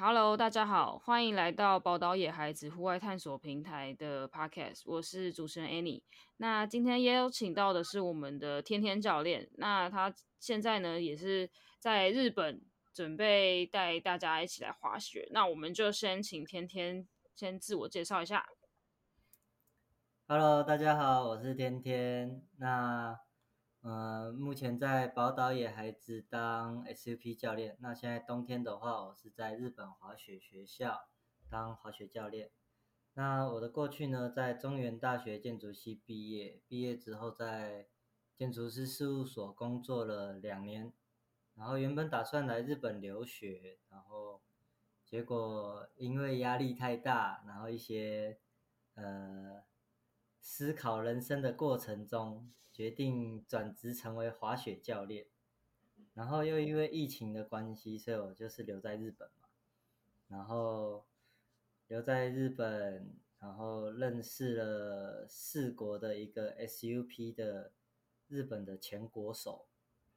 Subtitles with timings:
[0.00, 6.00] Hello，大家好，欢迎来到宝岛野孩子户外探索平台的 Podcast，我是主持人 Annie。
[6.36, 11.50] 那今天也有请到的是我们的天天教练，那他现在呢也是
[11.80, 12.62] 在日本
[12.94, 15.28] 准备带大家一起来滑雪。
[15.32, 17.04] 那我们就先请天天
[17.34, 18.46] 先自我介绍一下。
[20.28, 22.40] Hello，大家好，我是天天。
[22.58, 23.18] 那
[23.80, 27.76] 呃，目前在宝岛野孩子当 SUP 教练。
[27.80, 31.08] 那现在冬天的话，我是在日本滑雪学校
[31.48, 32.50] 当滑雪教练。
[33.14, 37.86] 那我的过去呢，在中原大学建筑系毕业，毕业之后在
[38.36, 40.92] 建筑师事务所工作了两年，
[41.54, 44.42] 然后原本打算来日本留学，然后
[45.04, 48.38] 结果因为压力太大，然后一些
[48.94, 49.62] 呃。
[50.40, 55.26] 思考人生的过程中，决定转职成为滑雪教练，
[56.14, 59.48] 然后又因为疫情的关系，所以我就是留在日本嘛。
[60.28, 61.04] 然后
[61.88, 67.72] 留在日本，然后认识了四国的一个 SUP 的
[68.28, 69.66] 日本的前国手，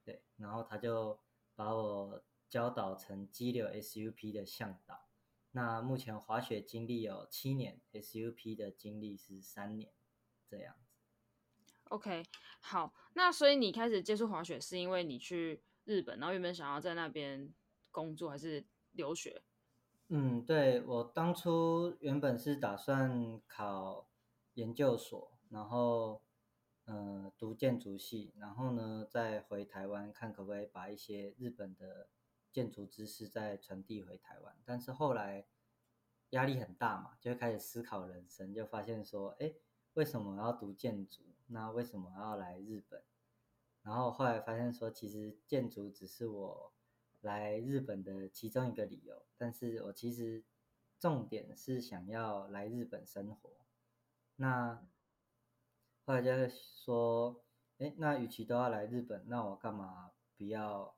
[0.06, 1.18] 对，然后他就
[1.56, 5.08] 把我教导成激流 SUP 的向导。
[5.53, 9.92] 那目前滑雪经历有七年，SUP 的经历是三年。
[10.48, 10.75] 这样
[11.92, 12.23] ，OK，
[12.61, 17.53] 好，那所以你开始接触滑雪是因为你去日本，然后原本想要在那边
[17.92, 19.42] 工作还是留学？
[20.08, 24.08] 嗯，对我当初原本是打算考
[24.53, 26.22] 研究所，然后
[26.86, 32.08] 呃读建筑系，然后呢再回台湾看可不可以把一些日本的
[32.53, 34.56] 建筑知识再传递回台湾。
[34.64, 35.45] 但是后来
[36.30, 39.53] 压力很大嘛，就开始思考人生，就发现说，哎。
[39.95, 41.31] 为什么要读建筑？
[41.54, 43.04] 那为什么要来日本？
[43.84, 46.72] 然后后来发现说，其实建筑只是我
[47.20, 50.46] 来日本的其中一个理由，但是我其实
[50.98, 53.66] 重点是想要来日本生活。
[54.38, 54.88] 那
[56.06, 57.44] 后来就说，
[57.80, 60.96] 哎，那与其都要来日本，那我干嘛不要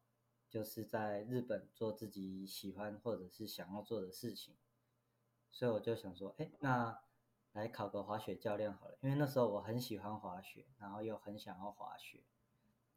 [0.48, 4.56] 就是在日本做自己喜欢或者是想要做的事情？
[5.50, 7.02] 所以我就想说，哎，那。
[7.54, 12.24] 来考个滑雪教练好了，因为那时候我很喜欢滑雪，然后又很想要滑雪，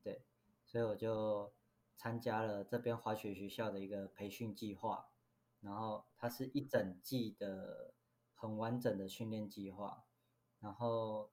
[0.02, 0.24] 对，
[0.64, 1.52] 所以我就
[1.94, 5.10] 参加了这边滑雪学校的一个培训计划，
[5.60, 7.92] 然后它是一整季的
[8.34, 10.06] 很完整的训练计划，
[10.60, 11.30] 然后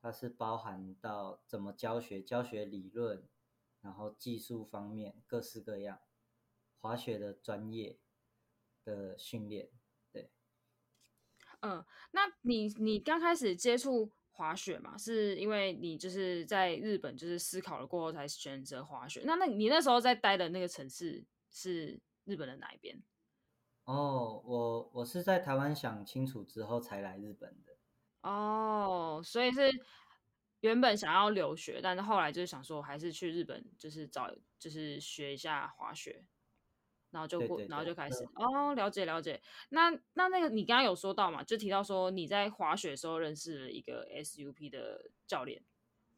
[0.00, 3.28] 它是包含到怎么教学、教学理论，
[3.80, 6.00] 然后技术方面各式各样
[6.78, 7.98] 滑雪的专业
[8.84, 9.70] 的训练。
[11.60, 19.22] 嗯，那你你刚开始接触滑雪嘛，是因为你就是在日本就是思考了过后才选择滑雪。
[19.24, 23.02] 那那你那时候在待的那个城市是日本的哪一边？
[23.84, 27.76] 哦，我我是在台湾想清楚之后才来日本的。
[28.22, 29.70] 哦，所以是
[30.60, 36.24] 原本想要留学，但是后来就是想说还是去日本，就是找就是学一下滑雪。
[37.10, 39.40] 然后就过，然后就开始哦，了解了解。
[39.70, 45.60] 那那那个你刚刚有说到嘛，就提到说你在滑雪的时候认识了一个 SUP 的教练，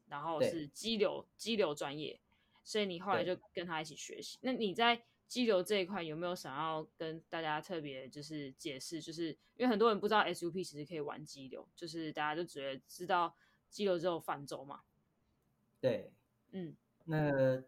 [0.07, 2.19] 然后是激流激流专业，
[2.63, 4.37] 所以你后来就跟他一起学习。
[4.41, 9.01] 那你在激流这一块有没有想要跟大家特别就是解释？
[9.01, 13.35] 就是因为很多人不知道 SUP 其实可以玩激流，就是大家就觉得知道
[13.69, 14.81] 激流只有泛舟嘛。
[15.81, 16.11] 对，
[16.51, 17.63] 嗯，那。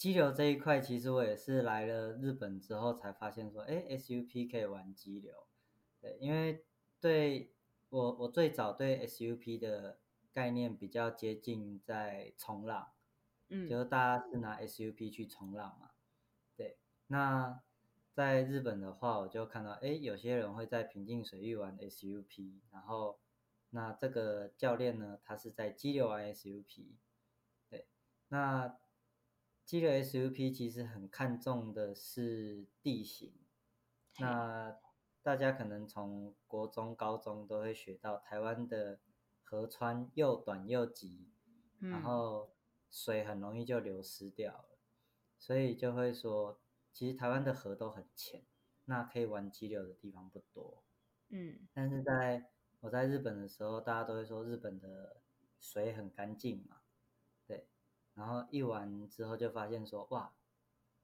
[0.00, 5.46] 激流这一块，其实我也是来了日本之后才发现说，哎，SUP 可以玩激流。
[6.00, 6.64] 对，因为
[6.98, 7.52] 对
[7.90, 9.98] 我我最早对 SUP 的
[10.32, 12.92] 概念比较接近在冲浪，
[13.50, 15.90] 嗯，就是大家是拿 SUP 去冲浪嘛。
[16.56, 16.78] 对，
[17.08, 17.60] 那
[18.14, 23.18] 在日本的话，我就看到，哎，有些人会在平静水域玩 SUP，然后
[23.68, 26.86] 那这个教练呢，他是在激流玩 SUP。
[27.68, 27.86] 对，
[28.28, 28.79] 那。
[29.70, 33.32] 激流 SUP 其实很看重的是地形，
[34.18, 34.76] 那
[35.22, 38.98] 大家可能从国中、高中都会学到，台湾的
[39.44, 41.28] 河川又短又急，
[41.78, 42.50] 然后
[42.90, 44.76] 水很容易就流失掉了，
[45.38, 46.58] 所以就会说，
[46.92, 48.42] 其实台湾的河都很浅，
[48.86, 50.82] 那可以玩激流的地方不多。
[51.28, 52.50] 嗯，但是在
[52.80, 55.18] 我在日本的时候，大家都会说日本的
[55.60, 56.79] 水很干净嘛。
[58.20, 60.34] 然后一玩之后就发现说，哇，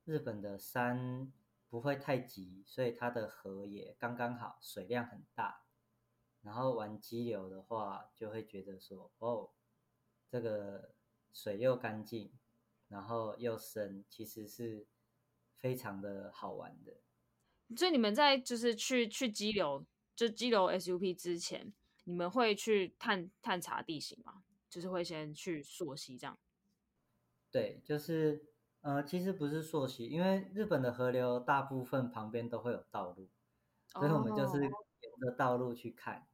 [0.04, 1.32] 日本的山
[1.70, 5.62] 不会太急，所以它的河也刚刚好，水量很大。
[6.42, 9.48] 然后玩激流的话，就会觉得说，哦，
[10.28, 10.94] 这个
[11.32, 12.30] 水又干净，
[12.88, 14.86] 然后又深，其实是
[15.56, 16.98] 非常的好玩的。
[17.74, 21.72] 所以你们在就是去去激流，就激流 SUP 之前，
[22.04, 24.44] 你们会去探探查地形吗？
[24.68, 26.38] 就是会先去溯溪这样？
[27.56, 28.44] 对，就是
[28.82, 33.30] 呃，其实不是溯溪，因为日本的河流大部分旁边都会有道路，
[33.86, 34.70] 所以我们就是沿
[35.22, 36.28] 着道路去看，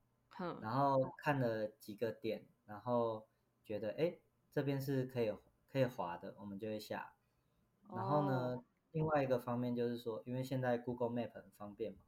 [0.60, 3.28] 然后看了几个点，然后
[3.64, 4.18] 觉得哎
[4.50, 5.32] 这边是可以
[5.70, 7.14] 可以滑的，我们就会下。
[7.94, 11.98] 然后呢，另外一个方面就是说，因为现在 Google Map 很方便嘛，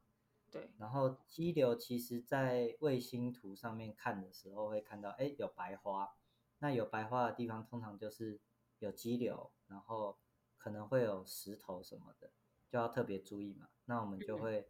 [0.50, 0.72] 对。
[0.76, 6.16] 然后激流其实在卫星图上面看的时候会看到，哎有白花，
[6.58, 8.40] 那有白花的地方通常就是
[8.84, 10.19] 有激流，然后
[10.56, 12.31] 可能会有石头什么的，
[12.69, 13.69] 就要特别注意嘛。
[13.86, 14.69] 那我们就会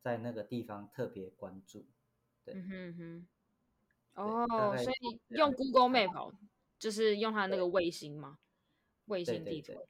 [0.00, 1.86] 在那个地方特别关注。
[2.44, 3.28] 对，嗯哼哼。
[4.14, 6.34] 哦，所以用 Google Map
[6.78, 8.38] 就是用它那个卫星吗？
[9.06, 9.86] 卫星地图。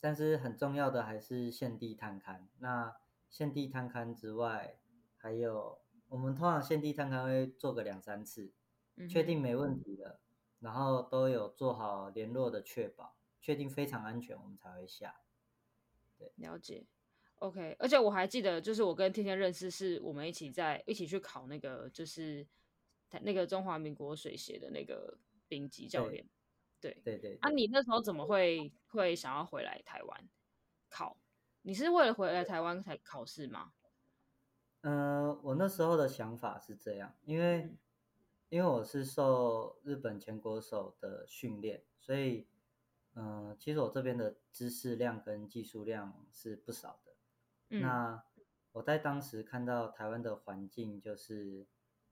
[0.00, 2.48] 但是很重要的还是现地探勘。
[2.58, 2.96] 那
[3.30, 4.80] 现地探勘之外，
[5.16, 8.52] 还有我们通常现地探勘会做个两三次，
[9.08, 10.20] 确定没问题了，
[10.62, 15.20] 然后都有做好联络的确保，确定非常安全，我们才会下。
[16.16, 16.86] 对，了解。
[17.36, 22.46] OK，而且我还记得，就是我跟天天认识，是我们一起在一起去考那个，就是
[23.22, 25.18] 那个中华民国水协的那个
[25.48, 26.24] 丙级教练。
[26.80, 30.28] 对对对，啊，你那时候怎么会会想要回来台湾
[30.88, 31.18] 考？
[31.62, 33.72] 你是为了回来台湾才考试吗？
[34.82, 37.76] 呃，我那时候的想法是这样，因为
[38.52, 42.46] 因为我是受日本前国手的训练，所以
[43.14, 47.78] 嗯，其实我这边的知识量跟技术量是不少的。
[47.80, 48.22] 那
[48.72, 51.66] 我在当时看到台湾的环境，就是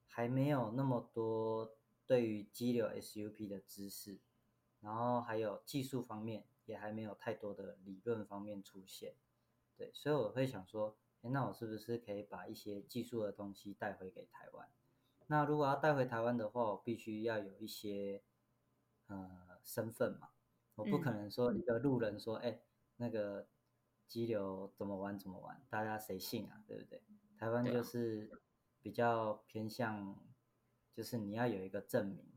[0.06, 1.76] 还没有那么多
[2.06, 4.18] 对于激流 SUP 的知识。
[4.80, 9.12] 然后还有技术方面也还没有太多的理论方面出现，
[9.76, 14.66] 对，所以我会想说，哎，那我是不是可以把一些技术的东西带回给台湾？
[15.30, 18.20] 那如果要带回台湾的话，我必须要有一些
[19.06, 20.30] 呃身份嘛，
[20.74, 22.60] 我不可能说一个路人说，哎，
[22.96, 23.46] 那个
[24.08, 26.64] 激流怎么玩怎么玩，大家谁信啊？
[26.66, 27.00] 对不对？
[27.38, 28.28] 台湾就是
[28.82, 30.18] 比较偏向，
[30.92, 32.28] 就是你要有一个证明。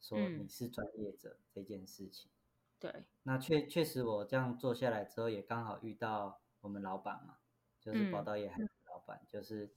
[0.00, 2.30] 说你是专业者这件事情，
[2.78, 7.36] 对，那确确实我这样做下来之后，也刚好遇到我们老板嘛，
[7.82, 9.74] 就是宝岛野海老板，就是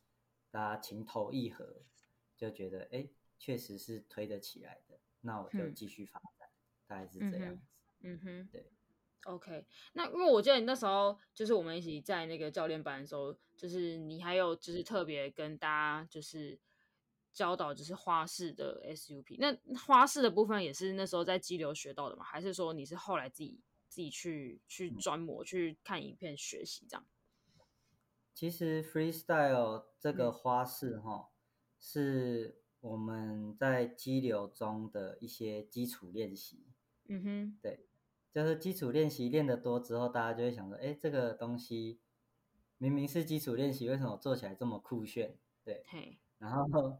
[0.49, 1.81] 大家情投意合，
[2.35, 6.49] 就觉得哎，确实是推得起来的，那我就继续发展，
[6.87, 7.63] 大概是这样子。
[8.01, 8.71] 嗯哼，对
[9.23, 16.59] ，OK，那因为我记得你那时候就是我们一起在那个教练班的时候，就是你还有就是特别跟大家就是。
[17.33, 22.23] 教导就是花式的 SUP，那花式的部分也是那时候在激流学到的吗？
[22.23, 23.59] 还是说你是后来自己
[23.89, 27.03] 自己去去专模去看影片学习这样？
[28.35, 31.31] 其实 freestyle 这个花式哈，
[31.85, 36.63] 是我们在激流中的一些基础练习。
[37.09, 37.85] 嗯哼，对，
[38.31, 41.99] 就是基础练习练得多之后，大家就会想说，哎，这个东西
[42.77, 45.37] 明明是基础练习，为什么做起来这么酷炫？
[45.65, 45.83] 对，
[46.37, 46.99] 然后。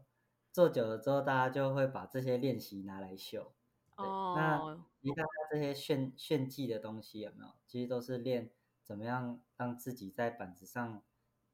[0.54, 3.52] 做久了之后，大家就会把这些练习拿来秀。
[3.96, 4.34] 哦。
[4.36, 7.50] 那其他这些炫炫技的东西有没有？
[7.66, 8.52] 其实都是练
[8.84, 11.02] 怎么样让自己在板子上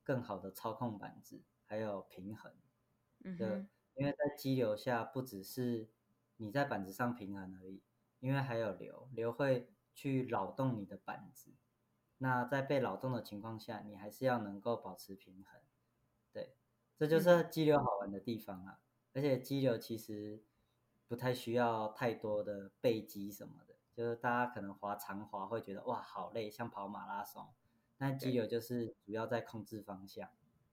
[0.04, 2.52] 更好的操控板子，还有平衡。
[3.24, 3.68] 嗯哼。
[3.96, 5.86] 因为在激流下，不只是
[6.38, 7.82] 你在板子上平衡而已，
[8.20, 11.52] 因为还有流，流会去扰动你的板子。
[12.16, 15.60] 那在被扰动的情况下，你还是要能够保持平衡。
[16.32, 16.54] 对，
[16.96, 18.80] 这就是激流好玩的地方啊。
[19.12, 20.42] 而且激流其实
[21.06, 27.52] 不太需要太多的背肌什么的，就是大家可能滑长滑会觉得哇好累，像跑马拉松。
[27.98, 30.30] 那激流就是主要在控制方向，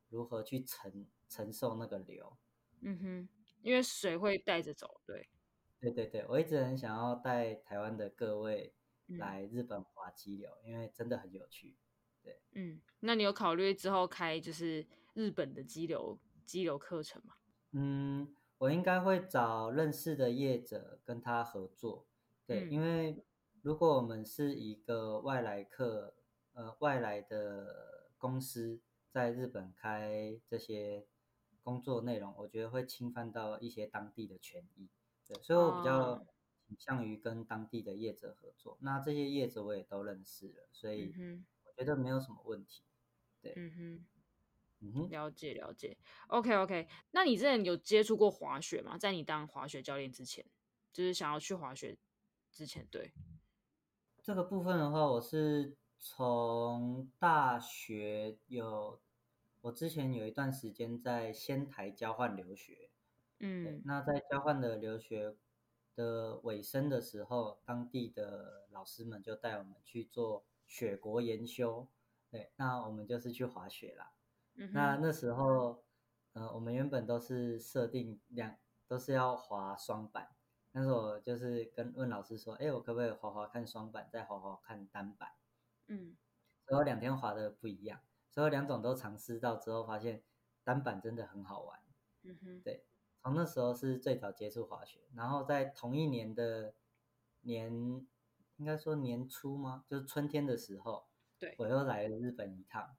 [0.09, 2.37] 如何去承承受那个流。
[2.81, 3.29] 嗯哼，
[3.61, 5.29] 因为水会带着走，对。
[5.79, 8.73] 对对对，我一直很想要带台湾的各位
[9.07, 11.77] 来日本滑激流，因为真的很有趣。
[12.23, 17.35] 对，嗯，那你有考虑之后开就是日本的激流激流课程吗？
[17.73, 22.07] 嗯，我应该会找认识的业者跟他合作，
[22.47, 23.23] 对，因为
[23.61, 26.15] 如果我们是一个外来客，
[26.53, 31.05] 呃，外来的公司在日本开这些
[31.63, 34.89] 工作内容，我觉得会侵犯到一些当地的权益，
[35.27, 36.25] 对，所以我比较
[36.67, 38.77] 倾向于跟当地的业者合作。
[38.81, 41.13] 那这些业者我也都认识了，所以
[41.65, 42.83] 我觉得没有什么问题，
[43.41, 44.05] 对，嗯哼。
[45.09, 45.97] 了解了解
[46.27, 46.87] ，OK OK。
[47.09, 48.95] 那你之前有接触过滑雪吗？
[48.95, 50.45] 在你当滑雪教练之前，
[50.93, 51.97] 就是想要去滑雪
[52.51, 53.11] 之前，对
[54.21, 55.75] 这个部分的话，我是
[56.09, 58.97] 从大学有，
[59.59, 62.89] 我之前有一段时间在仙台交换留学，
[63.39, 65.35] 嗯，那在交换的留学
[65.97, 71.85] 的尾声的时候，当地的老师们就带我们去做雪国研修，
[72.31, 74.13] 对，那我们就是去滑雪啦。
[74.71, 75.83] 那那时候，
[76.31, 78.55] 呃，我们原本都是设定两
[78.87, 80.29] 都是要滑双板，
[80.71, 85.33] 但是我就是跟问老师说，哎，我可不可以滑滑看双板，再滑滑看单板？
[85.87, 86.15] 嗯，
[86.67, 90.23] 所以两天滑的不一样，所以两种都尝试到之后，发现
[90.63, 91.79] 单板真的很好玩。
[92.23, 92.85] 嗯哼，对，
[93.21, 96.75] 从那时候是最早接触滑雪，然后在同一年的
[97.41, 97.71] 年，
[98.57, 99.85] 应该说年初吗？
[99.87, 101.07] 就是春天的时候，
[101.39, 102.97] 对我又来了日本一趟，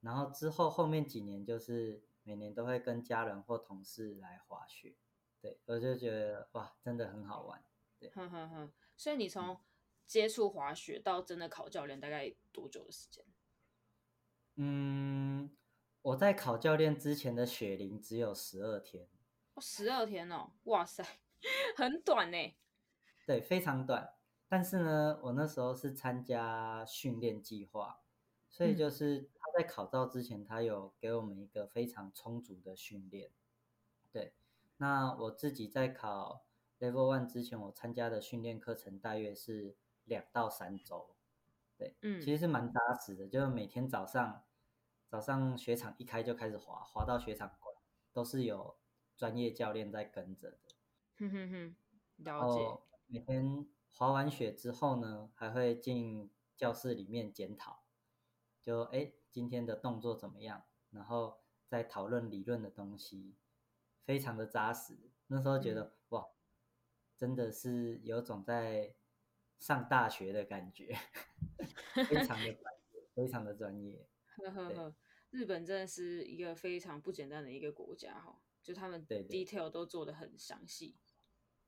[0.00, 4.96] 然后之后后面几年就是每年都会跟家人或同事来滑雪，
[5.40, 7.64] 对我就觉得哇，真的很好玩。
[7.98, 9.58] 对，哼哼哼，所以你从。
[10.06, 13.24] 接触滑雪到真的考教练大概多久的时间？
[14.56, 15.50] 嗯，
[16.02, 19.08] 我在考教练之前的雪龄只有十二天。
[19.54, 21.04] 哦，十二天哦，哇塞，
[21.76, 22.54] 很短呢。
[23.26, 24.14] 对，非常短。
[24.46, 28.02] 但是呢，我那时候是参加训练计划，
[28.48, 33.32] 所以就是他在考照之前，他有给我们一个非常充足的训练。
[34.12, 34.34] 对，
[34.76, 36.44] 那我自己在考
[36.78, 39.76] Level One 之前，我参加的训练课程大约是。
[40.04, 41.16] 两到三周，
[41.78, 44.44] 对，嗯，其实是蛮扎实的，就是每天早上，
[45.08, 47.74] 早上雪场一开就开始滑，滑到雪场关，
[48.12, 48.76] 都是有
[49.16, 50.58] 专业教练在跟着的。
[51.16, 51.76] 哼哼哼，
[52.16, 52.78] 了解。
[53.06, 57.84] 每天滑完雪之后呢，还会进教室里面检讨，
[58.60, 63.36] 就哎今天的动作怎么样，然后再讨论理论的东西，
[64.04, 65.10] 非常的扎实。
[65.28, 66.26] 那时候觉得哇，
[67.16, 68.94] 真的是有种在。
[69.64, 70.94] 上大学的感觉，
[72.06, 74.06] 非常的专业，非常的专业。
[74.36, 74.94] 呵呵呵，
[75.30, 80.98] 日本真的是一个非常不简单的一个国家哈，就他们 detail 都做的很详细。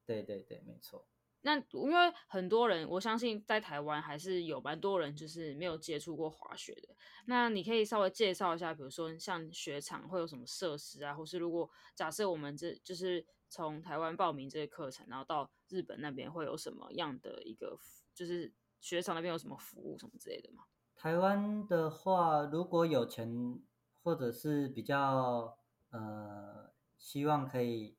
[0.05, 1.09] 对对对，没错。
[1.41, 6.95] 那因为很多人，我相信在台湾还是有蛮多人就是没有接触过滑雪的。
[7.25, 17.79] 那你可以稍微介绍一下，比如说像雪场会有什么设施啊，或是如果假设我们这就是从台湾报名这个课程，然后到日本那边会有什么样的一个，
[18.15, 20.65] 就是雪场那边有什么服务什么之类的吗？
[20.95, 23.61] 台湾的话，如果有钱
[24.03, 25.59] 或者是比较
[25.91, 27.97] 呃希望可以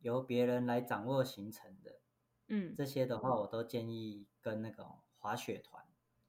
[0.00, 2.00] 由别人来掌握行程的。
[2.48, 4.86] 嗯，这些的话我都建议跟那个
[5.18, 5.84] 滑雪团，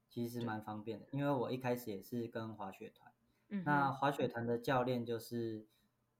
[0.10, 1.07] 其实蛮方便的。
[1.12, 3.13] 因为我一开始也是跟滑雪团，
[3.50, 5.67] 嗯，那滑雪团的教练就是，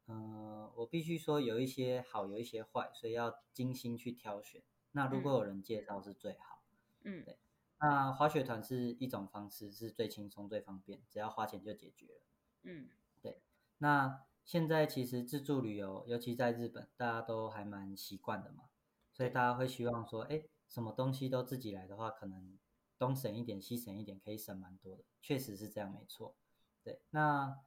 [0.08, 4.64] 嗯，我必须说有一些好，有一些坏，所以要精心去挑选。
[4.92, 6.64] 那如果有人介绍是最好，
[7.04, 7.38] 嗯，对。
[7.80, 12.22] 那滑雪团是一种方式，是最轻松、最方便，只要花钱就解决了。
[12.64, 12.90] 嗯，
[13.22, 13.42] 对。
[13.78, 18.70] 那现在其实自助旅游，尤其在日本，大家都还蛮习惯的嘛。
[19.12, 22.58] 所以大家会希望说，哎，什么东西都自己来的话，可能
[22.98, 25.04] 东省一点，西省一点，可以省蛮多的。
[25.22, 26.36] 确实是这样，没错。
[26.84, 27.60] 对，那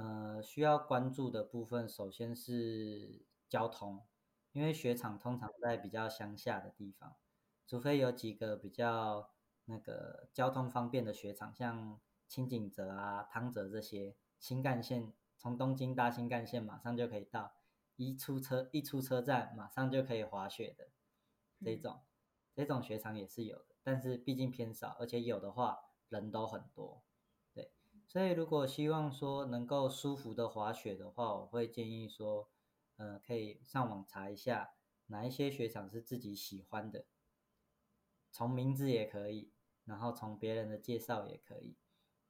[0.00, 4.06] 呃需要关注的部分，首先是交通，
[4.52, 7.16] 因为雪场通常在比较乡下的地方，
[7.66, 9.30] 除非有几个比较
[9.66, 17.52] 那个交通方便的雪场，像青井泽啊、汤泽这些，新干线从东京搭新干线马上就可以到。
[17.96, 20.88] 一出车一出车站，马上就可以滑雪的
[21.62, 22.00] 这种，
[22.54, 25.78] 这种雪场也是有的，但是毕竟偏少，而且有的话
[26.08, 27.09] 人都很多，对，
[28.10, 32.50] 所以如果希望说能够舒服的滑雪的话，我会建议说，
[32.96, 34.72] 呃，可以上网查一下
[35.06, 37.06] 哪一些雪场是自己喜欢的，
[38.32, 39.52] 从名字也可以，
[39.84, 41.76] 然后从别人的介绍也可以，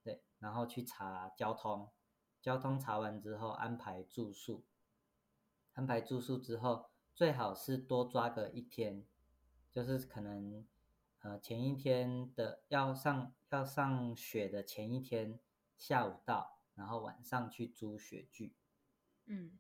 [0.03, 1.89] 对，然后去查交通，
[2.43, 4.67] 交通查完之后安排住宿。
[5.73, 9.07] 安排住宿之后，最好是多抓个一天，
[9.73, 10.67] 就是可能，
[11.21, 15.41] 呃，前一天的要上要上雪的前一天
[15.81, 18.55] 下午到，然后晚上去租雪具，
[19.25, 19.59] 嗯，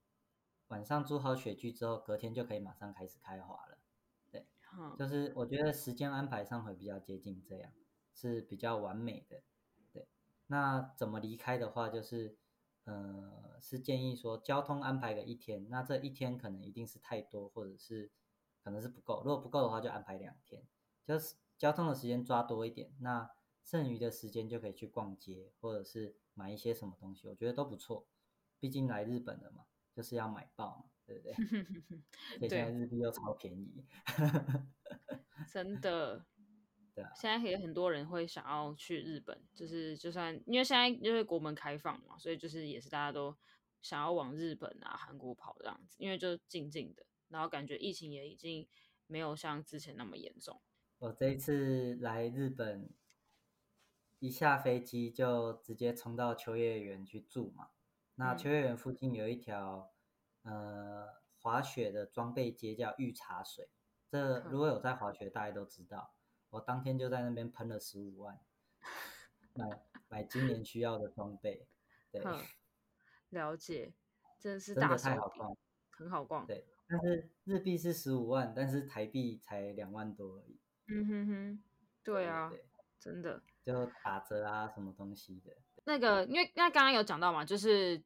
[0.68, 3.78] 晚上租好雪具之后，隔天就可以马上开始开滑了，
[4.30, 4.46] 对，
[4.96, 7.72] 就是我觉得时间安排上会比较接近这样，
[8.14, 9.42] 是比较完美的，
[9.92, 10.06] 对，
[10.46, 12.36] 那怎么离开的话就是。
[12.84, 18.10] 呃，是建议说交通安排个一天，那这一天可能一定是太多，或者是
[18.64, 19.22] 可能是不够。
[19.22, 20.66] 如果不够的话，就安排两天，
[21.04, 23.30] 就是交通的时间抓多一点，那
[23.62, 28.06] 剩余的时间就可以去逛街，或者是买一些什么东西，我觉得都不错。
[28.58, 29.64] 毕竟来日本了嘛，
[29.94, 31.34] 就是要买爆嘛，对不对？
[32.40, 33.84] 对，现在日币又超便宜，
[35.50, 36.24] 真的。
[36.92, 37.10] 对啊。
[37.14, 43.36] 现在也很多人会想要去日本，就是就算因为现在因为国门开放嘛，所以就是也是大家都
[43.80, 48.68] 想要往日本啊、韩国跑这样子，因为就静静的，然后感觉疫情也已经
[49.06, 50.60] 没有像之前那么严重。
[50.98, 52.90] 我这一次来日本，
[54.20, 57.70] 一下飞机就直接冲到秋叶原去住嘛。
[58.14, 59.90] 那秋叶原附近有一条
[60.42, 61.08] 呃
[61.38, 63.70] 滑雪的装备街叫御茶水，
[64.08, 66.14] 这如果有在滑雪，大家都知道。
[66.50, 68.38] 我当天就在那边喷了十五万，
[69.54, 71.66] 买买今年需要的装备。
[72.10, 72.22] 对，
[73.30, 73.94] 了解，
[74.38, 75.56] 真的是太好逛，
[75.90, 76.46] 很好逛。
[76.46, 80.60] 对，但是日币是十五万，但是台币才两万多而已。
[80.88, 81.62] 嗯哼哼，
[82.02, 82.52] 对啊，
[82.98, 85.56] 真的就打折啊，什么东西的。
[85.84, 88.02] 那个，因为那刚刚有讲到嘛，就是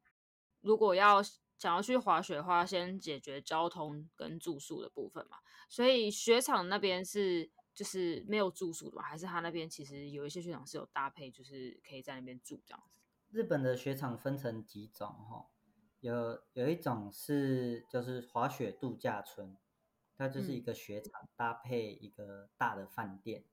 [0.61, 1.23] 如果要
[1.59, 5.39] 想要去滑雪的话，先解决交通跟住宿的部分嘛。
[5.69, 13.01] 所以雪场那边是就是没有住宿的嘛，还是他那边其实有一些雪场是有搭配，就是可以在那边住这样子。
[13.31, 15.47] 日本的雪场分成几种哈，
[16.01, 19.57] 有有一种是就是滑雪度假村，
[20.17, 23.45] 它就是一个雪场搭配一个大的饭店，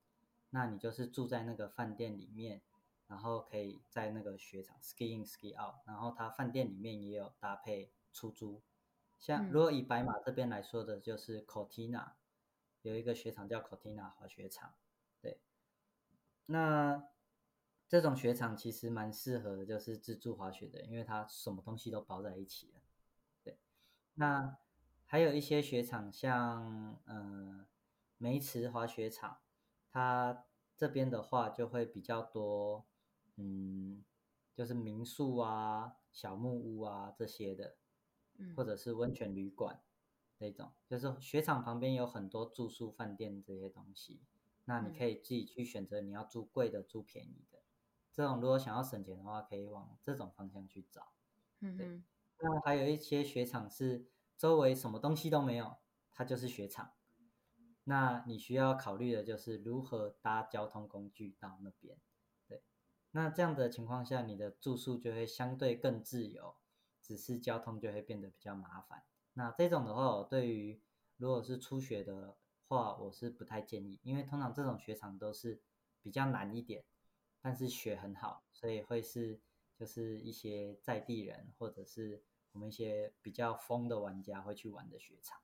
[0.51, 2.61] 那你就是住在那个饭店里面。
[3.07, 8.61] 然后可以在那个雪场 ski in ski out，然后它饭店里面也有搭配出租。
[9.19, 12.11] 像如果以白马这边来说的，就是 Cortina
[12.83, 14.75] 有一个雪场叫 Cortina 滑雪场。
[15.21, 15.41] 对，
[16.45, 17.03] 那
[17.89, 22.81] 这种雪场其实蛮适合的就是自助滑雪的，因为它什么东西都包在一起了。
[23.43, 23.57] 对，
[24.13, 24.55] 那
[25.05, 27.67] 还有一些雪场，像呃
[28.17, 29.39] 梅池滑雪场，
[29.91, 30.45] 它
[30.75, 32.85] 这边的话就会比较多。
[33.37, 34.03] 嗯，
[34.53, 37.77] 就是民宿啊、小木屋啊这些的，
[38.55, 39.81] 或者是温泉旅馆
[40.37, 44.21] 那种，就是雪场旁边有很多住宿饭店这些东西，
[44.65, 47.59] 那你可以自己去选择你要住贵的、住便宜的。
[48.11, 51.13] 这种如果想要省钱的话，可以往这种方向去找。
[51.61, 52.03] 嗯，对。
[52.39, 54.05] 那还有一些雪场是
[54.37, 55.77] 周围什么东西都没有，
[56.11, 56.91] 它就是雪场。
[57.83, 61.97] 那你需要考虑的就是如何搭交通工具到那边。
[62.47, 62.63] 对
[63.11, 66.55] 那这样的情况下，你的住宿就会相对更自由，
[67.01, 69.03] 只是交通就会变得比较麻烦。
[69.33, 70.81] 那这种的话，我对于
[71.17, 75.61] 如果是初学的话，我是不太建议，因为通常这种雪场都是
[76.01, 76.85] 比较难一点，
[77.41, 79.41] 但是雪很好，所以会是
[79.75, 85.41] 就是一些在地人或者是我们一些比较疯的玩家会去玩的雪场。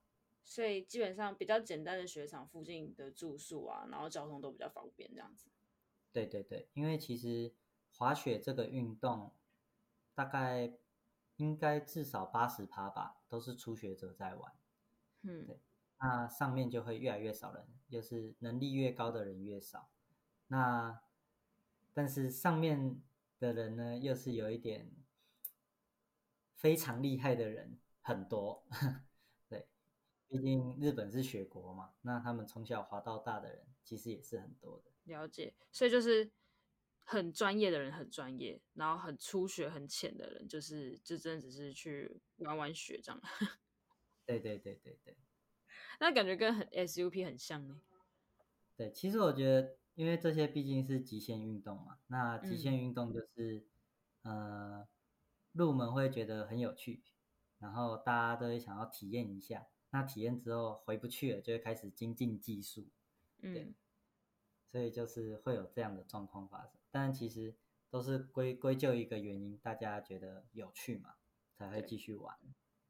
[0.50, 5.50] 所以基本上比较简单的雪场附近的住宿啊，然后交通都比较方便，这样子。
[6.14, 7.54] 对对对，因为其实
[7.92, 9.36] 滑雪这个运动，
[10.16, 10.74] 大概
[11.36, 14.54] 应该至少八十趴吧，都是初学者在玩。
[15.24, 15.60] 嗯，对，
[16.00, 19.90] 那上面就会越来越少人，就是能力越高的人越少。
[20.48, 21.02] 那
[21.94, 23.02] 但是上面
[23.38, 24.90] 的人呢，又是有一点
[26.56, 28.66] 非常厉害的人很多。
[30.30, 34.92] 对，毕竟日本是雪国嘛，那他们从小滑到大的人，其实也是很多的。
[35.04, 36.32] 了解，所以就是
[37.06, 43.22] 很专业的人很专业，然后很初学很浅的人，就是就真的只是去玩玩雪这样。
[44.26, 45.18] 对对对对对，
[46.02, 47.82] 那感觉跟很 SUP 很像呢。
[48.76, 53.66] 对，其实我觉得，因为这些毕竟是极限运动嘛，那极限运动就是
[54.24, 54.86] 呃
[55.54, 57.02] 入门会觉得很有趣，
[57.60, 62.88] 然后大家都会想要体验一下，那体验之后回不去了，就会开始精进技术。
[63.42, 63.74] 嗯。
[64.70, 67.56] 所以就是会有这样的状况发生，但其实
[67.90, 71.16] 都是归归咎一个原因，大家觉得有趣嘛，
[71.56, 72.38] 才会继续玩。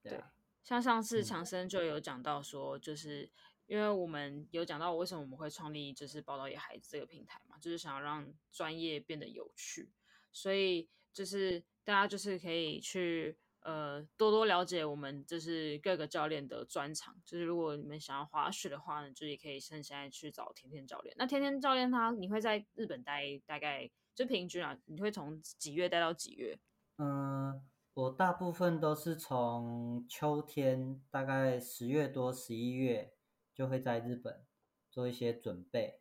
[0.02, 0.22] 对，
[0.63, 3.30] 像上次强生就有讲到说，就是
[3.67, 9.91] 因为我们有讲到为什么我们会创立就是报道野孩子这个平台嘛，就是想要让专业变得有趣，
[10.32, 13.38] 所以就是大家就是可以去。
[13.62, 17.15] 呃，多多了解我们就是各个教练的专长。
[17.26, 21.13] 就是如果你们想要滑雪的话呢，就也可以趁现在去找天天教练。
[21.17, 26.58] 那天天教练他，你会在日本待大概就平均啊，你会从几月待到几月？
[26.98, 27.62] 嗯，
[27.93, 33.13] 我大部分都是从秋天，大概十月多十一月
[33.54, 34.46] 就会在日本
[34.89, 36.00] 做一些准备，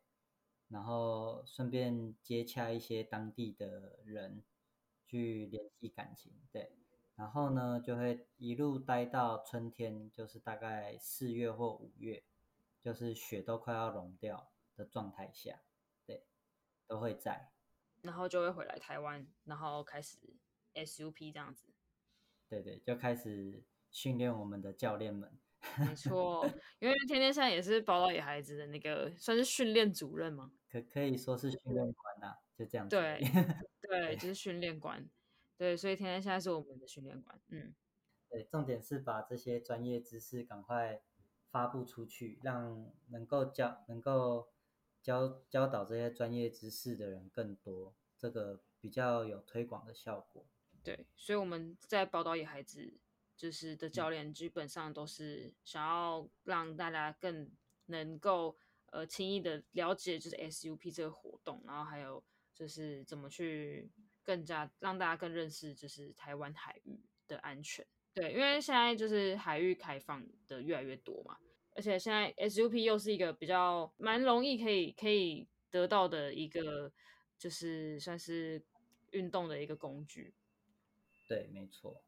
[0.68, 4.44] 然后顺便接洽一些当地的人
[5.06, 6.76] 去联系感情，对。
[7.16, 12.22] 然后呢，就会一路待到春天，就是大概四月或五月，
[12.82, 15.62] 就是雪都快要融掉的状态下，
[16.04, 16.26] 对，
[16.86, 17.50] 都会在。
[18.02, 20.18] 然后就会回来台湾，然后开始
[20.74, 21.72] SUP 这样子。
[22.48, 25.36] 对对，就开始训练我们的教练们。
[25.78, 26.46] 没错，
[26.78, 32.86] 因为天天现在也是宝岛野孩子的那个算是训练主任嘛，可可以说是训练官呐，就这样。
[32.88, 33.20] 对
[33.80, 35.08] 对， 就是训练官。
[35.56, 37.40] 对，所以天天现在是我们的训练官。
[37.48, 37.74] 嗯，
[38.28, 41.02] 对，重点是把这些专业知识赶快
[41.50, 44.48] 发布出去，让能够教能够
[45.02, 50.46] 教教导这些专业知识的人更多，这个比较有推广的效果。
[50.82, 52.98] 对，所以我们在宝岛野孩子。
[53.38, 57.50] 就是的教练基本上都是想要让大家更
[57.84, 63.92] 能够呃轻易的了解就是 SUP 这个活动，然后还有就是怎么去
[64.26, 67.86] 更加让大家更认识就是台湾海域的安全。
[68.12, 71.38] 对，因为现在就是海域开放的越来越多嘛，
[71.74, 76.92] 而且现在 SUP 又是一个比较蛮容易可以可以得到的一个
[77.38, 78.62] 就是算是
[79.12, 80.34] 运动的一个工具。
[81.28, 82.02] 对，没错。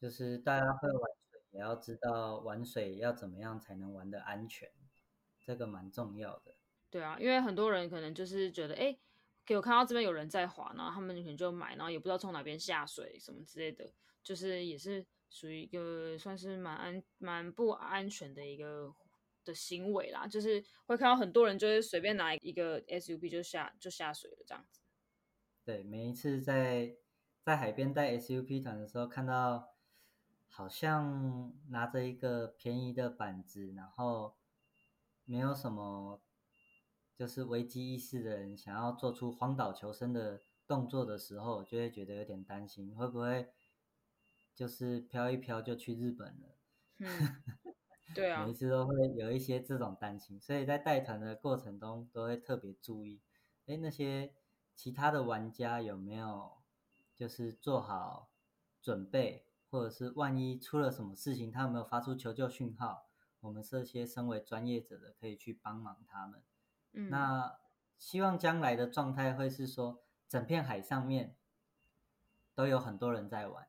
[0.00, 4.70] 就是大家会玩水，也要知道玩水要怎么样才能玩的安全，
[5.40, 6.54] 这个蛮重要的。
[6.90, 8.96] 对啊，因为很多人可能就是觉得，哎，
[9.44, 18.94] 给我看到这边有人在滑，然后他们可能就买，然后也不知道从哪边下水什么之类的，就是也是属于一个算是蛮安蛮不安全的一个
[19.44, 20.26] 的行为啦。
[20.26, 24.80] 就是会看到很多人就是随便拿一个 SUP 就下就下水了这样子。
[25.64, 26.96] 对，每一次在
[27.42, 29.70] 在海边带 SUP 团的时候看到。
[30.56, 34.36] 好像拿着一个便宜的板子，然后
[35.24, 36.22] 没有什么
[37.16, 43.50] 就是危机意识的人，想要做出荒岛求生的动作的时候，就会觉得有点担心，会不会
[44.54, 46.58] 就是飘一飘就去日本了？
[46.98, 47.06] 嗯，
[48.14, 53.20] 对啊，每一次都会有一些这种担心，所以在带团的过程中都会特别注意，
[53.66, 54.32] 哎，那些
[54.74, 56.58] 其他的玩家有没有
[57.14, 58.30] 就是做好
[58.80, 59.46] 准备？
[59.70, 63.08] 或者是万一出了什么事情，他有没有发出求救讯号？
[63.40, 66.40] 我们这些身为专业者的可以去帮忙他们。
[66.94, 67.58] 嗯，那
[67.98, 71.36] 希望将来的状态会是说，整片海上面
[72.54, 73.68] 都有很多人在玩。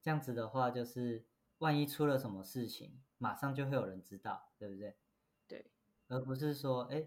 [0.00, 1.26] 这样子的话，就是
[1.58, 4.96] 万一出了什么事情，马上就会有人知道，对不对？
[5.48, 5.70] 对，
[6.08, 7.06] 而不是说，哎，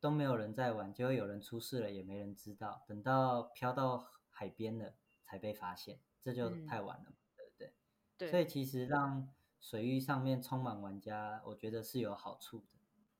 [0.00, 6.00] 都没有人在玩，就会有人出事了，也没人知道，等到飘到海边了才被发现。
[6.22, 7.74] 这就太晚了，对不对？
[8.16, 9.28] 对，所以其实让
[9.60, 12.75] 水域上面充满玩家，我觉得是有好处的。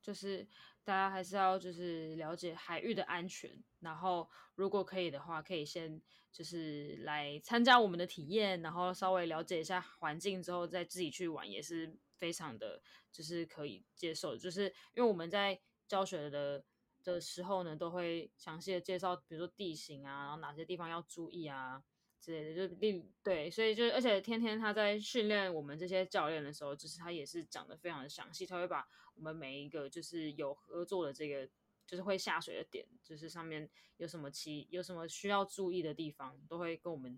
[0.07, 0.47] 就是
[0.85, 14.37] 大家还是要就是了解海域的安全，然后如果可以的话，可以先就是来参加我们的体验，然后稍微了解一下环境之后，再自己去玩也是非常的，就是可以接受。
[14.37, 16.63] 就是因为我们在教学的
[17.03, 21.83] 的时候呢，都会详细的介绍，比如说地形啊，然后哪些地方要注意啊。
[22.27, 28.85] 之类的，就另对，所以就而且天天他在训练我们这些教练的时候，就是他也是讲的非常的详细，他会把
[29.15, 31.47] 我们每一个就是有合作的这个
[31.85, 37.17] 就是会下水的点，就是上面有什么期有什么需要注意的地方，都会跟我们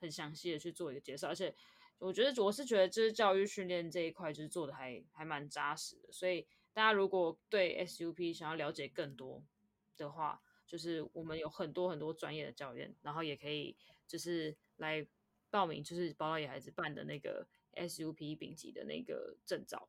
[0.00, 1.28] 很详细的去做一个介绍。
[1.28, 1.54] 而且
[1.98, 9.40] 我觉得我是觉得就是教育训练这一块就是做的还还蛮扎实的，所以大家如果对 SUP 想要了解更多
[9.96, 13.76] 的话，就是我们有很多很多专业的教练，然后也可以。
[14.06, 15.06] 就是来
[15.50, 19.88] 报名，就是宝岛野孩子办的那个 SUP 丙级的那个证照。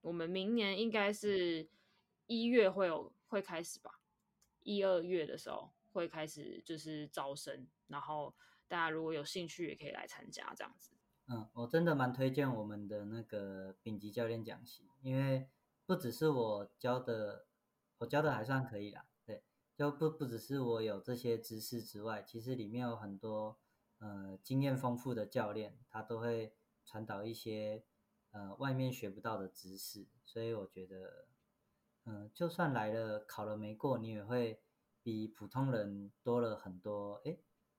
[0.00, 1.68] 我们明年应该是
[2.26, 4.00] 一月会有会开始吧，
[4.60, 8.34] 一二月的时候会开始就是招生，然后
[8.66, 10.92] 大家如果有兴趣也可以来参加这样子。
[11.26, 15.48] 嗯，我真的蛮推荐我们的那个丙级教练讲习，因为
[15.86, 17.46] 不只是我教的，
[17.98, 19.06] 我教的还算可以啦。
[19.80, 23.58] 就不不只是我有这些知识之外，其实里面有很多
[23.96, 27.82] 呃经验丰富的教练，他都会传导一些
[28.32, 31.28] 呃外面学不到的知识，所以我觉得，
[32.04, 34.60] 嗯，就算来了考了没过，你也会
[35.02, 37.38] 比普通人多了很多哎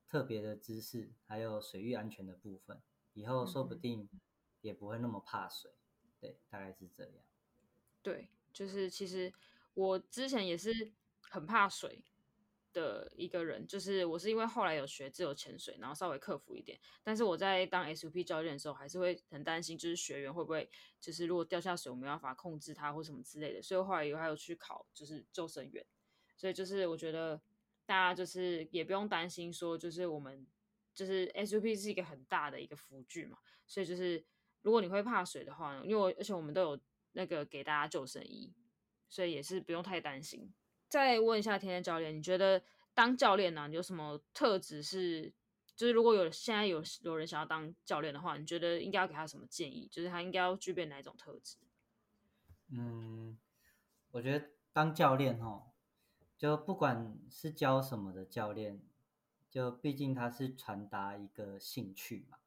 [0.09, 2.81] 特别的知识，还有水域安全的部分，
[3.13, 4.09] 以后说不定
[4.61, 5.69] 也不会那么怕水，
[6.19, 7.13] 对，大概是这样。
[8.01, 9.31] 对，就是其实
[9.75, 10.93] 我之前也是。
[11.31, 12.03] 很怕水
[12.73, 16.77] 的一个人，就是我是因为后来有学自由潜水，然后稍微克服一点。
[17.01, 23.61] 但是我在当 SUP 教练的时候，还是会很担心，就是学员会不会就是如果掉下水，我没办法控制他或什么之类的。
[23.61, 25.85] 所以后来有还有去考就是救生员。
[26.35, 27.41] 所以就是我觉得
[27.85, 30.45] 大家就是也不用担心说，就是我们
[30.93, 33.37] 就是 SUP 是一个很大的一个辅具嘛。
[33.65, 34.21] 所以就是
[34.61, 36.79] 如果你会怕水的话，因为而且我们都有
[37.13, 38.53] 那个给大家救生衣，
[39.07, 40.53] 所以也是不用太担心。
[40.91, 42.61] 再问一下天天教练，你觉得
[42.93, 45.31] 当教练呢，有什么特质是，
[45.73, 49.87] 就是如果有现在有有人想要当教练的话，你觉得应该要给他什么建议？
[49.89, 51.55] 就是他应该要具备哪一种特质？
[52.67, 53.39] 嗯，
[54.11, 55.71] 我觉得当教练哈，
[56.37, 58.81] 就不管是教什么的教练，
[59.49, 62.39] 就毕竟他是传达一个兴趣嘛，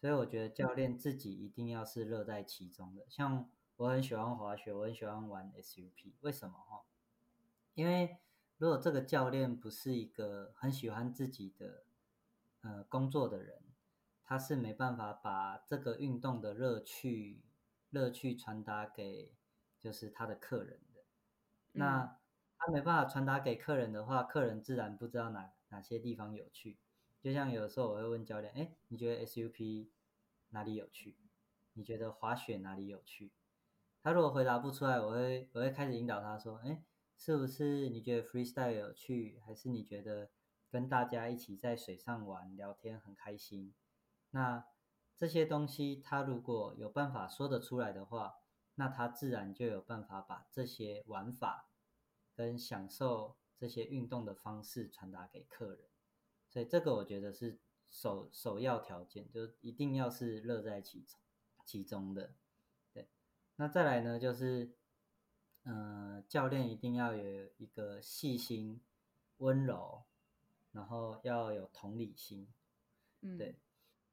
[0.00, 3.06] 所以我觉得教练自己一定要是乐在其中的。
[3.08, 6.82] 像我很喜欢滑雪，我很喜欢玩 SUP，为什么哈？
[7.78, 8.18] 因为
[8.56, 11.84] 如果这个教练不是一个很喜欢自己的
[12.62, 13.62] 呃工作的人，
[14.24, 17.44] 他是没办法把这个运动的乐趣
[17.90, 19.34] 乐趣传达给。
[19.80, 21.04] 就是他的客人的，
[21.70, 22.18] 那
[22.58, 26.80] 他没办法传达给客人的话，客人自然不知道哪哪些地方有趣。
[27.20, 29.90] 就像有时候我会问教练，哎，你觉得 SUP
[30.48, 31.16] 哪里有趣？
[31.74, 33.30] 你觉得滑雪哪里有趣？
[34.02, 36.82] 他如果回答不出来，我会我会开始引导他说，哎，
[37.18, 40.30] 是不是你觉得 freestyle 有趣，还是你觉得
[40.70, 43.74] 跟大家一起在水上玩聊天很开心？
[44.30, 44.64] 那
[45.18, 48.36] 这些东西他如果有办法说得出来的话。
[48.80, 51.68] 那他自然就有办法把这些玩法
[52.36, 55.88] 跟享受这些运动的方式传达给客人，
[56.48, 57.58] 所以这个我觉得是
[57.90, 61.18] 首首要条件，就一定要是乐在其中
[61.64, 62.34] 其中的。
[62.94, 63.08] 对，
[63.56, 64.70] 那再来呢，就是
[65.68, 68.80] 嗯，教练一定要有一个细心、
[69.36, 70.02] 温柔，
[70.72, 72.48] 然后要有同理心。
[73.20, 73.60] 嗯，对，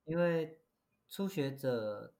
[0.04, 0.60] 因为
[1.08, 2.14] 初学者。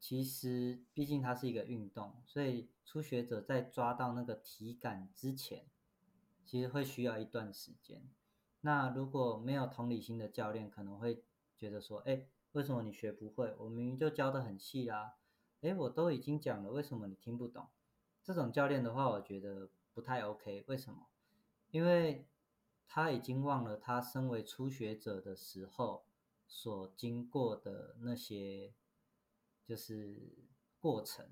[0.00, 5.66] 其实，毕竟它是一个运动，所以初学者在抓到那个体感之前，
[6.46, 8.00] 其实会需要一段时间。
[8.60, 11.24] 那如果没有同理心的教练，可能会
[11.56, 13.52] 觉得说：“哎，为什么你学不会？
[13.58, 15.16] 我明明就教的很细啦，
[15.62, 17.66] 哎，我都已经讲了，为什么你听不懂？”
[18.28, 20.62] 这种教练的话，我觉得不太 OK。
[20.68, 21.06] 为什么？
[21.70, 22.28] 因为
[22.86, 26.04] 他已经忘了他身为初学者的时候
[26.46, 28.74] 所经过的那些。
[29.64, 30.16] 就是
[30.80, 31.26] 过程，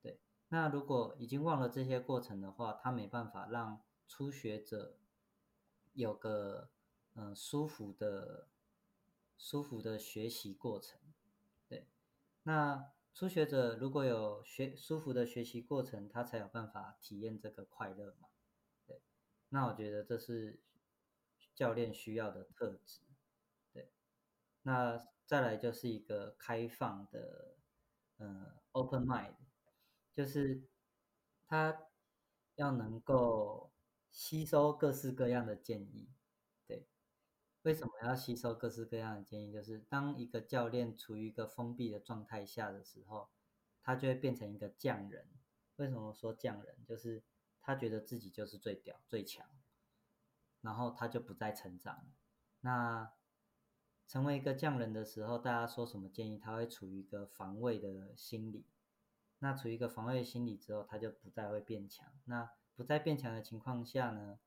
[0.00, 0.20] 对。
[0.48, 4.96] 那如果已经忘了这些过程的话，他没办法让初学者
[5.92, 6.70] 有个
[7.14, 8.46] 嗯舒服的、
[9.36, 11.00] 舒服的学习过程，
[11.68, 11.88] 对。
[12.44, 18.28] 那初学者如果有学舒服的学习过程，他才有办法体验这个快乐嘛，
[18.86, 19.00] 对。
[19.48, 20.60] 那我觉得这是
[21.54, 23.00] 教练需要的特质，
[23.72, 23.90] 对。
[24.62, 27.52] 那再来就是一个开放的。
[28.16, 29.34] 嗯，open mind，
[30.12, 30.62] 就是
[31.48, 31.88] 他
[32.54, 33.72] 要能够
[34.12, 36.08] 吸收各式各样的建议。
[37.64, 39.50] 为什么要吸收各式各样的建议？
[39.50, 43.30] 就是当一个教练处于一个封闭的状态下的时候，
[43.82, 45.26] 他就会变成一个匠人。
[45.76, 46.84] 为什么说匠人？
[46.84, 47.22] 就是
[47.62, 49.46] 他觉得自己就是最屌、最强，
[50.60, 52.06] 然后他就不再成长。
[52.60, 53.10] 那
[54.06, 58.66] 成为一个匠人的时候，大家说什么建议，他会处于一个防卫的心理。
[59.38, 62.12] 那处于一个防卫心理之后，他就不再会变强。
[62.26, 64.38] 那不再变强的情况下呢，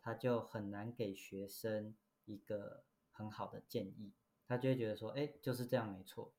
[0.00, 4.12] 他就很难给学生一个很好的建议。
[4.46, 6.34] 他就会觉得说，哎，就是这样没错，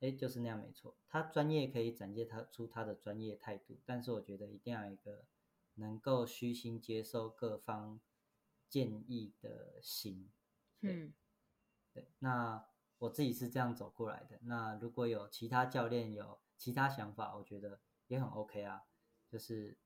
[0.00, 0.96] 哎，就是那样没错。
[1.08, 5.24] 他专业可以展现他出他的专业态度，但是我觉得一定要有一个
[5.74, 8.00] 能够虚心接受各方
[8.68, 10.30] 建议的心。
[10.80, 11.12] 嗯。
[11.92, 14.38] 对那我自己是这样走过来的。
[14.42, 18.84] 那如果有其他教练有其他想法，我觉得也很 OK 啊。
[19.28, 19.76] 就是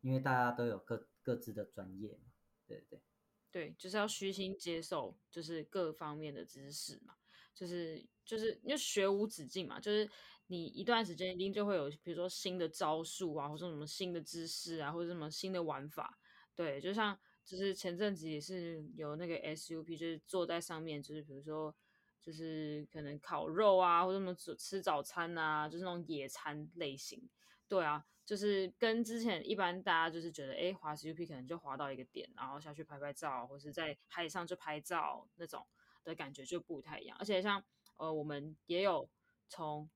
[0.00, 2.32] 因为大家都有各各自的专业嘛，
[2.66, 3.00] 对对对，
[3.50, 7.14] 对就是要虚心接受，就是各方面的知识嘛。
[7.54, 10.08] 就是就是因为学无止境嘛，就是
[10.46, 16.18] 你一段时间一定就会有，比如说新的招数啊，或者什么新的知识啊，或者什么新的玩法。
[16.54, 17.18] 对，就像。
[17.46, 21.72] 就是前阵子也是有那个 SUP，就是坐在上面，就是比如说，
[22.20, 27.22] 就是可能烤肉啊，或者什么吃早餐啊，就是那种野餐类型。
[27.68, 35.66] 对啊，就是跟之前一般大家就是觉得，哎，滑 SUP 可能就滑到一个点，然后下去拍拍照，或是在海上就拍照那种
[36.04, 37.16] 的感觉就不太一样。
[37.18, 37.64] 而且像
[37.96, 39.08] 呃，我们也有
[39.48, 39.88] 从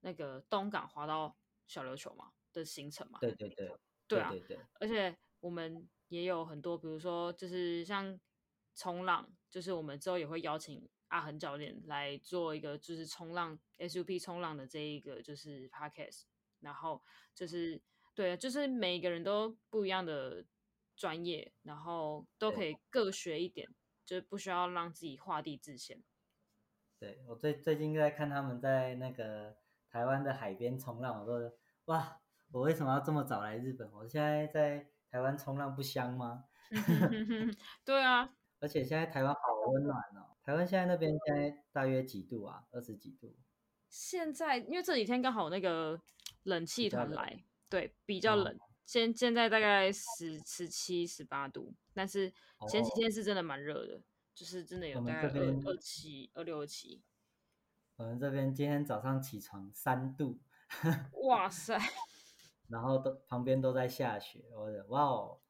[0.00, 3.18] 那个东港滑到小琉球嘛的行程嘛。
[3.20, 3.76] 对对对。
[4.06, 4.30] 对啊。
[4.30, 4.58] 对对。
[4.80, 5.86] 而且我们。
[6.08, 8.20] 也有很多，比如说，就是像
[8.74, 16.24] 冲浪，就是我们之后也会邀请阿恒教练来做一个，就是冲浪 SUP 冲浪的这一个就是 podcast，
[16.64, 17.00] 然后
[17.34, 17.80] 就是
[18.14, 20.44] 对，就是每一个人都不一样的
[20.96, 23.68] 专业，然后都可以各学一点，
[24.04, 26.02] 就是不需要让自己画地自限。
[26.98, 29.56] 对我最最近在看他们在那个
[29.88, 33.88] 台湾的海边冲浪，我说哇，我为什么要这么早来日本？
[33.92, 34.90] 我现在在。
[35.14, 36.46] 台湾冲浪不香吗？
[37.86, 42.66] 对啊，而且现在台湾好温暖哦，台湾现在那边现在大约几度啊？
[42.72, 43.32] 二十几度。
[43.94, 45.96] 现在因为这几天刚好那个
[46.42, 48.58] 冷气团来，对，比较冷。
[48.84, 52.28] 现现在大概十十七、十八度，但是
[52.68, 54.02] 前几天是真的蛮热的，
[54.34, 57.04] 就是真的有大概二二七、二六二七。
[57.94, 60.40] 我们这边今天早上起床三度，
[61.28, 61.78] 哇塞！
[62.66, 65.40] 然后都旁边都在下雪，我的哇哦，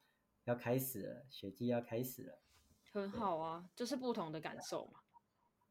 [0.44, 2.38] 要开始了，雪季要开始了。
[2.92, 5.00] 很好啊，就是不同的感受嘛。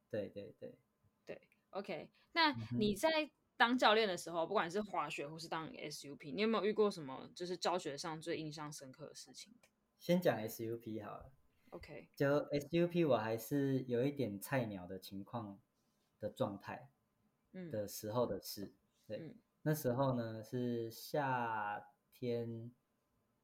[0.09, 0.79] 对对对对
[1.73, 2.09] ，OK。
[2.31, 9.53] 那你在当教练的时候，不管是滑雪或是当 SUP，你有没有遇过什么就是教学上最印象深刻的事情？
[9.99, 11.31] 先讲 SUP 好了。
[11.69, 12.09] OK。
[12.15, 15.59] 就 SUP，我还是有一点菜鸟的情况
[16.19, 16.89] 的状态
[17.51, 18.73] 嗯的时候的事。
[19.05, 22.71] 对，那时候呢是夏天，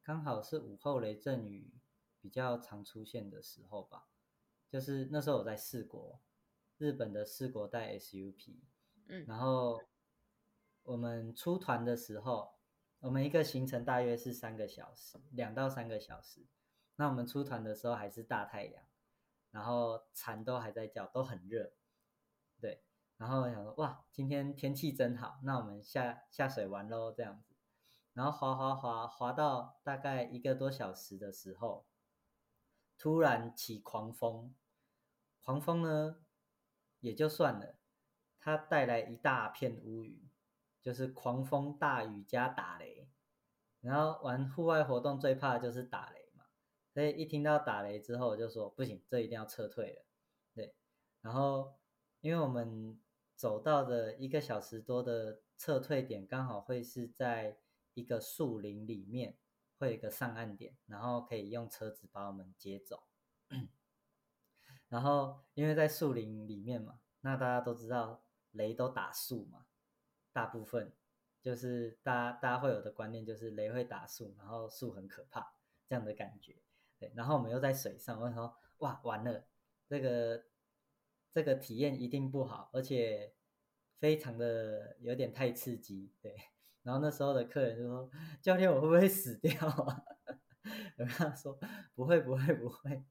[0.02, 1.74] 刚好是午后雷阵雨。
[2.22, 4.10] 比较常出现的时候吧，
[4.70, 6.20] 就是那时候我在四国，
[6.80, 8.56] 日本的四国带 SUP，
[9.08, 9.80] 嗯，然后
[10.82, 12.56] 我们出团的时候，
[13.02, 16.48] 我们一个行程大约是三个小时，两到三个小时。
[16.96, 18.84] 那我们出团的时候还是大太阳，
[19.52, 21.74] 然后蝉都还在叫，都很热，
[22.60, 22.82] 对。
[23.18, 27.54] 然后我想说，哇，今天天气真好，那我们下下水玩喽，这样子。
[28.14, 31.86] 然后滑滑滑滑到大概一个多小时的时候。
[33.02, 34.54] 突然起狂风，
[35.42, 36.18] 狂风呢
[37.00, 37.76] 也就算了，
[38.40, 40.30] 它带来一大片乌云，
[40.82, 43.10] 就是狂风大雨加打雷。
[43.82, 46.46] 然后玩户外活动最怕的就是打雷嘛，
[46.94, 50.06] 所以一听到打雷之后，我就说不行，这一定要撤退了。
[50.54, 50.76] 对，
[51.22, 51.80] 然后
[52.22, 53.00] 因为我们
[53.36, 57.58] 走到的一个小时多的撤退点，刚好会是在
[57.94, 59.38] 一个树林里面。
[59.78, 63.02] 会有一个上岸点，然后可以用车子把我们接走。
[64.90, 69.66] 然后因为在树林里面嘛，那大家都知道雷都打树嘛，
[70.34, 70.92] 大部分
[71.42, 75.54] 就是大家大家会有的观念就是雷会打树，然后树很可怕
[75.88, 76.62] 这样的感觉。
[76.98, 79.46] 对，然后我们又在水上，我说哇完了，
[79.88, 80.44] 这个
[81.34, 83.34] 这个体验一定不好，而且
[84.00, 86.36] 非常的有点太刺激，对。
[86.82, 88.10] 然后那时候的客人就说
[88.42, 90.04] ：“教练，我会不会死掉啊？”
[90.98, 91.60] 我跟他说
[91.94, 93.04] ：“不会，不会，不会。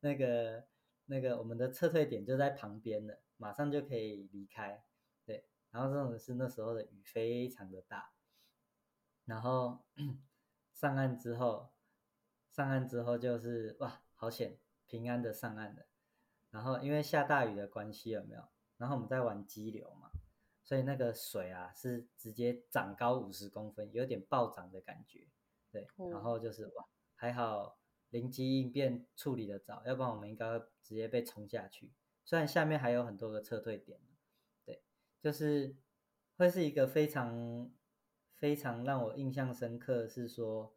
[0.00, 0.62] 那个，
[1.06, 4.84] 那个，我们的撤退点就在旁边了，马上就可以离开。
[5.24, 8.12] 对，然后这种是那时候的雨非常的大。
[9.24, 9.84] 然后
[10.72, 11.70] 上岸之后，
[12.50, 15.86] 上岸之后就是哇，好险，平安的上岸了。
[16.50, 18.42] 然后因为下大雨的关系，有没有？
[18.76, 20.10] 然后我们在玩激流嘛。”
[20.64, 25.28] 所以那个水啊，是直接涨高五十公分，有点暴涨的感觉，
[25.70, 25.86] 对。
[26.10, 27.78] 然后就是哇，还好
[28.16, 31.92] 灵机应变处理的早，要不然我们应该会直接被冲下去。
[32.24, 34.00] 虽然下面还有很多个撤退点，
[34.64, 34.82] 对，
[35.20, 35.76] 就是
[36.36, 37.70] 会是一个非常
[38.34, 40.74] 非常让我印象深刻，是说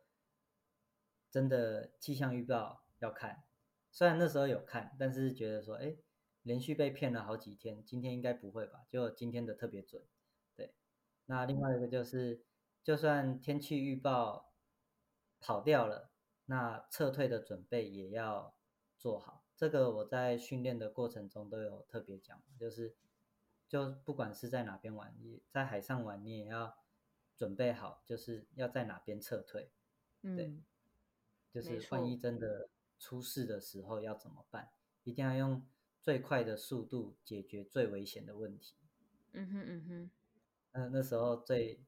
[1.32, 3.43] 真的气象预报要看，
[3.91, 5.95] 虽然那时候有看，但是觉得说，哎。
[6.43, 8.86] 连续被骗了好几天，今天应该不会吧？
[8.89, 10.02] 就今天的特别准，
[10.56, 10.73] 对。
[11.25, 12.41] 那另外一个就是，
[12.82, 14.54] 就算天气预报
[15.41, 16.09] 跑掉了，
[16.50, 18.56] 那撤退的准备也要
[18.98, 19.46] 做好。
[19.56, 22.96] 这个我在训练的过程中都有特别讲，就是
[23.68, 26.78] 就不管是在哪边玩，你在海上玩，你也要
[27.38, 29.72] 准备好，就是要在哪边撤退。
[30.22, 30.58] 对，
[31.52, 34.72] 就是万一真的出事的时候要怎么办？
[35.04, 35.66] 一定要用。
[36.02, 38.74] 最快的速度解决最危险的问题。
[39.34, 40.12] 嗯哼嗯哼，
[40.72, 41.84] 那那时候最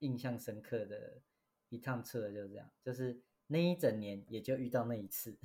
[0.00, 1.22] 印象深刻的
[1.70, 5.38] 一趟车就是这样，就是那一整年也就遇到那一次。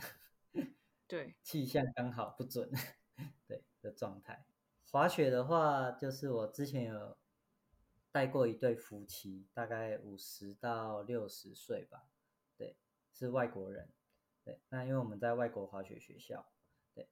[1.07, 2.71] 对，气象刚好不准，
[3.47, 4.45] 对的状态。
[4.89, 7.17] 滑雪的话，就是我之前有
[8.11, 12.07] 带过一对夫妻，大概五十到六十岁吧，
[12.57, 12.77] 对，
[13.13, 13.89] 是外国人。
[14.43, 16.49] 对，那因为我们在外国滑雪学校。
[16.93, 17.07] 对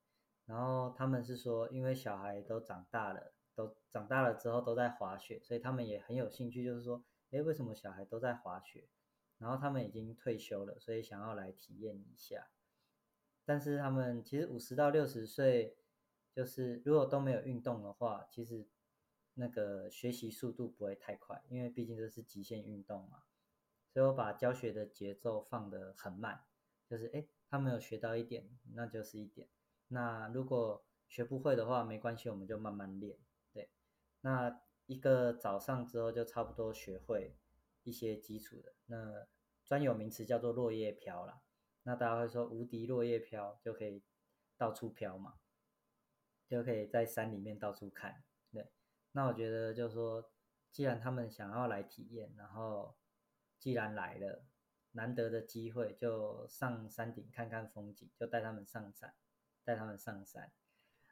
[0.46, 8.88] 然后他们是说，因为小孩都长大了，都长大了之后都在滑雪，所以他们也很有兴趣，就是说，哎，为什么小孩都在滑雪？
[9.40, 12.50] 然后他们已经退休了，所以想要来体验一下。
[13.46, 15.76] 但是他们其实五十到六十岁，
[16.32, 18.68] 就是如果都没有运动的话，其实
[19.34, 23.24] 那个学习速度不会太快，因为毕竟这是极限运动嘛。
[23.92, 26.44] 所以我把教学的节奏放得很慢，
[26.88, 29.48] 就是哎，他们有学到一点，那就是一点。
[29.88, 33.18] 那如果学不会的话，没关系，我们就慢慢练。
[33.52, 33.72] 对，
[34.22, 37.36] 那一个早上之后就差不多学会
[37.84, 38.74] 一些基础的。
[38.88, 39.28] 那
[39.66, 41.42] 专有名词叫做落叶飘啦。
[41.84, 44.04] 那大家会说无敌落叶飘就可以
[44.58, 45.36] 到处飘嘛？
[46.48, 48.24] 就可以在山里面到处看。
[48.52, 48.72] 对，
[49.12, 50.32] 那我觉得就是说，
[50.72, 52.96] 既然他们想要来体验，然后
[53.60, 54.44] 既然来了，
[54.94, 59.14] 难得的机会就上山顶看看风景，就带他们上山，
[59.64, 60.52] 带他们上山。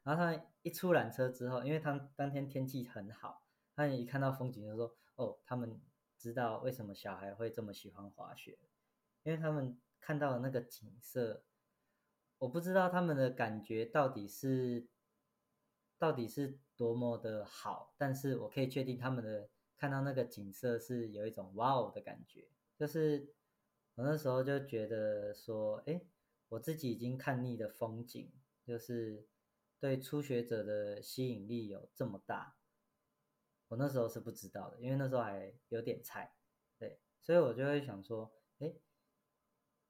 [0.03, 3.43] 然后他们一出缆车之后，因为他当天天气很好，
[3.75, 5.79] 他们一看到风景就说：“哦，他们
[6.17, 8.57] 知道为什么小孩会这么喜欢滑雪，
[9.23, 11.43] 因为他们看到的那个景色，
[12.39, 14.87] 我不知道他们的感觉到底是
[15.97, 23.33] 到底是多么的好，但是我可以确定他们的看到那个景色是有一种哇哦的感觉，就是
[23.95, 26.01] 我那时候就觉得说，哎，
[26.49, 28.31] 我自己已经看腻的风景，
[28.65, 29.27] 就是。”
[29.79, 32.56] 对初学者的吸引力有这么大，
[33.67, 36.33] 我那时候是不知道的，因为那时候还有点菜，
[36.77, 38.73] 对，所以我就会想说，哎，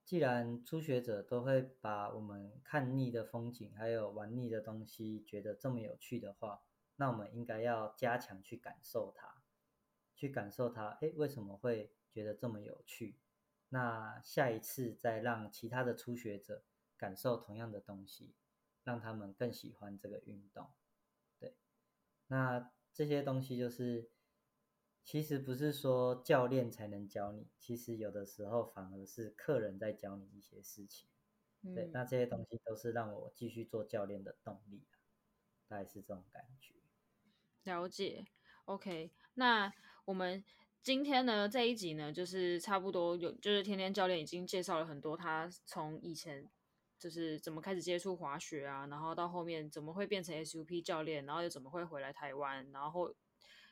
[0.03, 6.63] 既然初学者都会把我们看腻的风景，还有玩腻的东西觉得这么有趣的话，
[6.95, 9.43] 那我们应该要加强去感受它，
[10.15, 13.19] 去感受它，哎，为什么会觉得这么有趣？
[13.69, 16.63] 那下一次再让其他的初学者
[16.97, 18.35] 感受同样的东西。
[18.83, 20.71] 让他们更喜欢这个运动，
[21.41, 21.57] 对。
[22.27, 24.09] 那这些东西就是，
[25.03, 31.07] 其实不是说教练才能教你，其实有的时候反而是客人在教你一些事情，
[31.75, 31.91] 对。
[31.93, 34.97] 那这些东西都是让我继续做教练的动力啊
[35.67, 36.73] 大概是这种感觉。
[37.65, 38.25] 了解
[38.65, 39.13] ，OK。
[39.35, 39.71] 那
[40.05, 40.43] 我们
[40.81, 46.49] 今天呢这一集呢，就是差不多有，就是天天教练已经介绍了很多他从以前。
[46.99, 53.13] 就是怎么开始接触滑雪啊，然后到后面怎么会变成 SUP 教练，然后又怎么会回来台湾，然后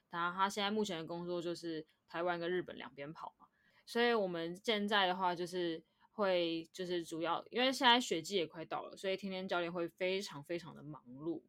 [0.09, 3.47] 他他现在目前的工作就是台湾跟日本两边跑嘛，
[3.85, 11.41] 所以我们现在的话就是会就是主要因为现在雪季也快到了，所以天天教练会非常非常的忙碌，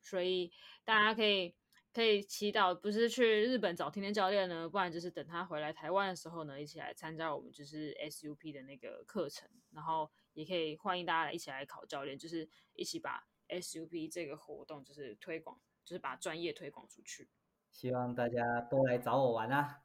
[0.00, 0.52] 所以
[0.84, 1.54] 大家可以。
[1.94, 17.30] 可以祈祷不是去日本找天天教练呢，不然就是等他回来台湾的时候呢，一起来参加我们就是 SUP 的那个课程，然后也可以欢迎大家来一起来考教练，就是一起把 SUP 这个活动就是推广，就是把专业推广出去。
[17.70, 19.84] 希望大家都来找我玩啊！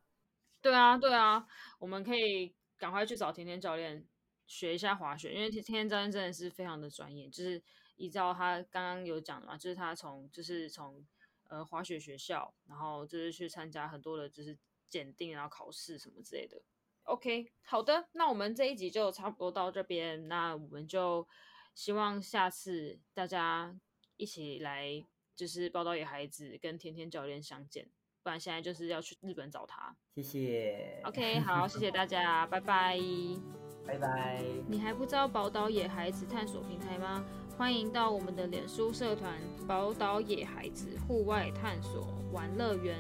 [0.64, 1.46] 对啊，对啊，
[1.78, 4.04] 我们可以赶快去找天天教练
[4.48, 7.62] 学一下滑雪，因为天天教练真的是非常的专业，就是
[7.98, 11.06] 依照他刚刚有讲的嘛，就是他从就是从。
[11.50, 16.62] 呃，滑雪学校，然后就是去参加很多的，就是检定，然后考试什么之类的。
[17.04, 21.28] OK，好的，那我们这一集就差不多到这边，那我们就
[21.74, 23.76] 希望下次大家
[24.18, 25.04] 一起来，
[25.36, 27.90] 就是报道野孩子跟甜甜教练相见，
[28.22, 29.96] 不然现在就是要去日本找他。
[30.14, 31.02] 谢谢。
[31.06, 33.00] OK，好，谢谢大家，拜拜。
[33.88, 34.44] 拜拜。
[34.68, 37.26] 你还不知道宝岛野孩子探索平台吗？
[37.58, 42.98] 欢迎到我们的脸书社团“宝岛野孩子户外探索玩乐园”，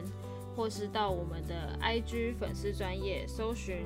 [0.55, 3.84] 或是到我们的 IG 粉丝专业搜寻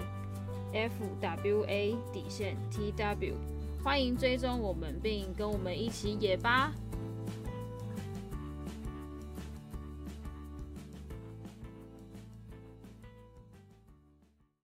[0.73, 3.36] FWA 底线 TW，
[3.81, 6.73] 欢迎追踪我们并跟我们一起野吧。